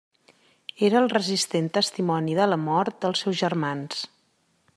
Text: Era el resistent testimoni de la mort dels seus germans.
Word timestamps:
Era 0.87 0.97
el 1.01 1.09
resistent 1.11 1.67
testimoni 1.77 2.35
de 2.41 2.49
la 2.53 2.61
mort 2.65 2.99
dels 3.05 3.25
seus 3.27 3.43
germans. 3.45 4.03